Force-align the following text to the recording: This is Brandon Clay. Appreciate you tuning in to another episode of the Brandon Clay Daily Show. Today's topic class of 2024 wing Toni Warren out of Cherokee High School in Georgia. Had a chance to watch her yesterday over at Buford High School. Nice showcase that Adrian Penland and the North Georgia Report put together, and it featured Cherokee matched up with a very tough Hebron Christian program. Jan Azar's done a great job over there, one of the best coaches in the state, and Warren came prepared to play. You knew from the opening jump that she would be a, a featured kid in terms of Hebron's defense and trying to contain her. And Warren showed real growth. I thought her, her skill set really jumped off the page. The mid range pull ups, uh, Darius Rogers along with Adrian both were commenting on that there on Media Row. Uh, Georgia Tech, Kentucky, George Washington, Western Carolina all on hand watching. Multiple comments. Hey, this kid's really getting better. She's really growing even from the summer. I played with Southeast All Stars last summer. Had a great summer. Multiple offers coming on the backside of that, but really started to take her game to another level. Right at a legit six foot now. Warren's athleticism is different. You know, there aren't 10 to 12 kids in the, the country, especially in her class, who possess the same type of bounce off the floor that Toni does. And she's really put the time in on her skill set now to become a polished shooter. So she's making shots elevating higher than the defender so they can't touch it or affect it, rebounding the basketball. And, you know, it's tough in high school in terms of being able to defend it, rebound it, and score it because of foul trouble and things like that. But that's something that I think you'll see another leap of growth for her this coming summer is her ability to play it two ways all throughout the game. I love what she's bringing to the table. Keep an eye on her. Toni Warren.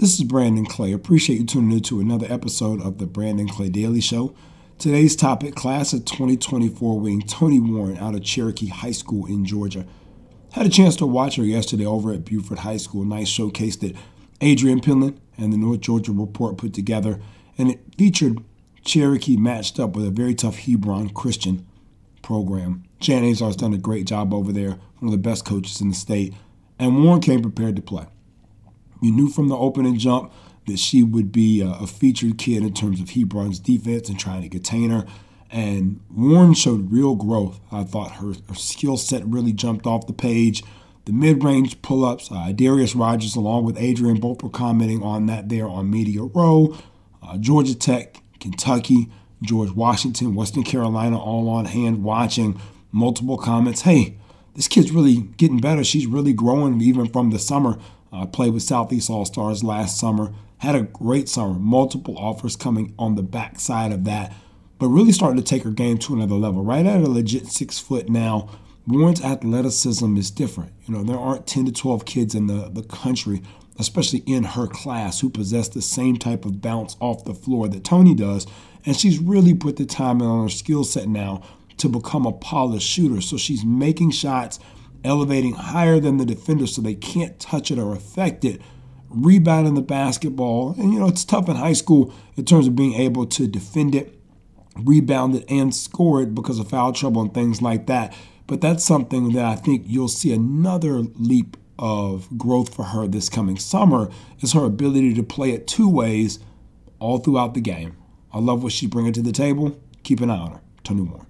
This 0.00 0.18
is 0.18 0.24
Brandon 0.24 0.64
Clay. 0.64 0.92
Appreciate 0.92 1.40
you 1.40 1.44
tuning 1.44 1.72
in 1.72 1.82
to 1.82 2.00
another 2.00 2.26
episode 2.30 2.80
of 2.80 2.96
the 2.96 3.06
Brandon 3.06 3.46
Clay 3.46 3.68
Daily 3.68 4.00
Show. 4.00 4.34
Today's 4.78 5.14
topic 5.14 5.54
class 5.54 5.92
of 5.92 6.06
2024 6.06 6.98
wing 6.98 7.20
Toni 7.20 7.60
Warren 7.60 7.98
out 7.98 8.14
of 8.14 8.24
Cherokee 8.24 8.68
High 8.68 8.92
School 8.92 9.26
in 9.26 9.44
Georgia. 9.44 9.84
Had 10.52 10.64
a 10.64 10.70
chance 10.70 10.96
to 10.96 11.06
watch 11.06 11.36
her 11.36 11.42
yesterday 11.42 11.84
over 11.84 12.14
at 12.14 12.24
Buford 12.24 12.60
High 12.60 12.78
School. 12.78 13.04
Nice 13.04 13.28
showcase 13.28 13.76
that 13.76 13.94
Adrian 14.40 14.80
Penland 14.80 15.18
and 15.36 15.52
the 15.52 15.58
North 15.58 15.80
Georgia 15.80 16.12
Report 16.12 16.56
put 16.56 16.72
together, 16.72 17.20
and 17.58 17.70
it 17.70 17.80
featured 17.98 18.42
Cherokee 18.82 19.36
matched 19.36 19.78
up 19.78 19.94
with 19.94 20.06
a 20.06 20.10
very 20.10 20.34
tough 20.34 20.60
Hebron 20.60 21.10
Christian 21.10 21.66
program. 22.22 22.84
Jan 23.00 23.24
Azar's 23.24 23.54
done 23.54 23.74
a 23.74 23.78
great 23.78 24.06
job 24.06 24.32
over 24.32 24.50
there, 24.50 24.78
one 25.00 25.08
of 25.08 25.10
the 25.10 25.18
best 25.18 25.44
coaches 25.44 25.82
in 25.82 25.90
the 25.90 25.94
state, 25.94 26.32
and 26.78 27.04
Warren 27.04 27.20
came 27.20 27.42
prepared 27.42 27.76
to 27.76 27.82
play. 27.82 28.06
You 29.00 29.12
knew 29.12 29.28
from 29.28 29.48
the 29.48 29.56
opening 29.56 29.98
jump 29.98 30.32
that 30.66 30.78
she 30.78 31.02
would 31.02 31.32
be 31.32 31.60
a, 31.60 31.68
a 31.68 31.86
featured 31.86 32.38
kid 32.38 32.62
in 32.62 32.74
terms 32.74 33.00
of 33.00 33.10
Hebron's 33.10 33.58
defense 33.58 34.08
and 34.08 34.18
trying 34.18 34.42
to 34.42 34.48
contain 34.48 34.90
her. 34.90 35.06
And 35.50 36.00
Warren 36.14 36.54
showed 36.54 36.92
real 36.92 37.16
growth. 37.16 37.60
I 37.72 37.82
thought 37.84 38.12
her, 38.16 38.34
her 38.48 38.54
skill 38.54 38.96
set 38.96 39.26
really 39.26 39.52
jumped 39.52 39.86
off 39.86 40.06
the 40.06 40.12
page. 40.12 40.62
The 41.06 41.12
mid 41.12 41.42
range 41.42 41.82
pull 41.82 42.04
ups, 42.04 42.30
uh, 42.30 42.52
Darius 42.52 42.94
Rogers 42.94 43.34
along 43.34 43.64
with 43.64 43.78
Adrian 43.78 44.20
both 44.20 44.42
were 44.42 44.50
commenting 44.50 45.02
on 45.02 45.26
that 45.26 45.48
there 45.48 45.68
on 45.68 45.90
Media 45.90 46.22
Row. 46.22 46.76
Uh, 47.22 47.36
Georgia 47.38 47.74
Tech, 47.74 48.22
Kentucky, 48.38 49.10
George 49.42 49.70
Washington, 49.70 50.34
Western 50.34 50.62
Carolina 50.62 51.18
all 51.18 51.48
on 51.48 51.64
hand 51.64 52.04
watching. 52.04 52.60
Multiple 52.92 53.38
comments. 53.38 53.82
Hey, 53.82 54.18
this 54.54 54.68
kid's 54.68 54.90
really 54.90 55.16
getting 55.36 55.60
better. 55.60 55.82
She's 55.84 56.06
really 56.06 56.32
growing 56.32 56.80
even 56.80 57.08
from 57.08 57.30
the 57.30 57.38
summer. 57.38 57.78
I 58.12 58.26
played 58.26 58.54
with 58.54 58.62
Southeast 58.62 59.10
All 59.10 59.24
Stars 59.24 59.62
last 59.62 59.98
summer. 59.98 60.32
Had 60.58 60.74
a 60.74 60.82
great 60.82 61.28
summer. 61.28 61.58
Multiple 61.58 62.16
offers 62.18 62.56
coming 62.56 62.94
on 62.98 63.14
the 63.14 63.22
backside 63.22 63.92
of 63.92 64.04
that, 64.04 64.32
but 64.78 64.88
really 64.88 65.12
started 65.12 65.36
to 65.36 65.48
take 65.48 65.62
her 65.62 65.70
game 65.70 65.98
to 65.98 66.14
another 66.14 66.34
level. 66.34 66.62
Right 66.62 66.84
at 66.84 67.00
a 67.00 67.08
legit 67.08 67.46
six 67.46 67.78
foot 67.78 68.08
now. 68.08 68.48
Warren's 68.86 69.22
athleticism 69.22 70.16
is 70.16 70.30
different. 70.30 70.72
You 70.86 70.94
know, 70.94 71.04
there 71.04 71.18
aren't 71.18 71.46
10 71.46 71.66
to 71.66 71.72
12 71.72 72.04
kids 72.04 72.34
in 72.34 72.46
the, 72.46 72.70
the 72.70 72.82
country, 72.82 73.42
especially 73.78 74.20
in 74.26 74.42
her 74.42 74.66
class, 74.66 75.20
who 75.20 75.30
possess 75.30 75.68
the 75.68 75.82
same 75.82 76.16
type 76.16 76.44
of 76.44 76.60
bounce 76.60 76.96
off 76.98 77.24
the 77.24 77.34
floor 77.34 77.68
that 77.68 77.84
Toni 77.84 78.14
does. 78.14 78.46
And 78.84 78.96
she's 78.96 79.18
really 79.18 79.54
put 79.54 79.76
the 79.76 79.84
time 79.84 80.20
in 80.20 80.26
on 80.26 80.44
her 80.44 80.48
skill 80.48 80.82
set 80.84 81.08
now 81.08 81.42
to 81.76 81.88
become 81.88 82.26
a 82.26 82.32
polished 82.32 82.88
shooter. 82.88 83.20
So 83.20 83.36
she's 83.36 83.64
making 83.64 84.10
shots 84.10 84.58
elevating 85.04 85.54
higher 85.54 86.00
than 86.00 86.16
the 86.16 86.26
defender 86.26 86.66
so 86.66 86.82
they 86.82 86.94
can't 86.94 87.38
touch 87.40 87.70
it 87.70 87.78
or 87.78 87.92
affect 87.92 88.44
it, 88.44 88.60
rebounding 89.08 89.74
the 89.74 89.82
basketball. 89.82 90.74
And, 90.78 90.92
you 90.92 91.00
know, 91.00 91.08
it's 91.08 91.24
tough 91.24 91.48
in 91.48 91.56
high 91.56 91.72
school 91.72 92.12
in 92.36 92.44
terms 92.44 92.66
of 92.66 92.76
being 92.76 92.94
able 92.94 93.26
to 93.26 93.46
defend 93.46 93.94
it, 93.94 94.18
rebound 94.76 95.34
it, 95.34 95.44
and 95.50 95.74
score 95.74 96.22
it 96.22 96.34
because 96.34 96.58
of 96.58 96.68
foul 96.68 96.92
trouble 96.92 97.22
and 97.22 97.32
things 97.32 97.62
like 97.62 97.86
that. 97.86 98.14
But 98.46 98.60
that's 98.60 98.84
something 98.84 99.32
that 99.32 99.44
I 99.44 99.54
think 99.54 99.84
you'll 99.86 100.08
see 100.08 100.32
another 100.32 100.94
leap 100.98 101.56
of 101.78 102.28
growth 102.36 102.74
for 102.74 102.84
her 102.84 103.06
this 103.06 103.28
coming 103.28 103.56
summer 103.56 104.10
is 104.40 104.52
her 104.52 104.64
ability 104.64 105.14
to 105.14 105.22
play 105.22 105.52
it 105.52 105.66
two 105.66 105.88
ways 105.88 106.38
all 106.98 107.18
throughout 107.18 107.54
the 107.54 107.60
game. 107.60 107.96
I 108.32 108.38
love 108.38 108.62
what 108.62 108.72
she's 108.72 108.90
bringing 108.90 109.14
to 109.14 109.22
the 109.22 109.32
table. 109.32 109.80
Keep 110.02 110.20
an 110.20 110.30
eye 110.30 110.36
on 110.36 110.52
her. 110.52 110.60
Toni 110.84 111.02
Warren. 111.02 111.29